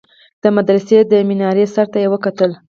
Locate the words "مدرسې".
0.57-0.97